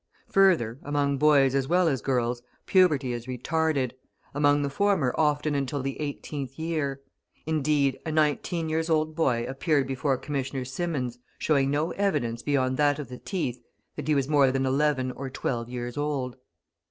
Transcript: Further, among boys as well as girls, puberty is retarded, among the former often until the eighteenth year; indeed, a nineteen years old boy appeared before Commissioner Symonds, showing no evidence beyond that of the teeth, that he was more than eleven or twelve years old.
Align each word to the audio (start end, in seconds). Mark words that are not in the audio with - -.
Further, 0.31 0.79
among 0.81 1.19
boys 1.19 1.53
as 1.53 1.67
well 1.67 1.87
as 1.87 2.01
girls, 2.01 2.41
puberty 2.65 3.13
is 3.13 3.27
retarded, 3.27 3.91
among 4.33 4.63
the 4.63 4.69
former 4.71 5.13
often 5.15 5.53
until 5.53 5.83
the 5.83 6.01
eighteenth 6.01 6.57
year; 6.57 7.01
indeed, 7.45 7.99
a 8.03 8.11
nineteen 8.11 8.67
years 8.67 8.89
old 8.89 9.15
boy 9.15 9.45
appeared 9.47 9.85
before 9.85 10.17
Commissioner 10.17 10.65
Symonds, 10.65 11.19
showing 11.37 11.69
no 11.69 11.91
evidence 11.91 12.41
beyond 12.41 12.77
that 12.77 12.97
of 12.97 13.09
the 13.09 13.19
teeth, 13.19 13.61
that 13.95 14.07
he 14.07 14.15
was 14.15 14.27
more 14.27 14.49
than 14.51 14.65
eleven 14.65 15.11
or 15.11 15.29
twelve 15.29 15.69
years 15.69 15.95
old. 15.97 16.35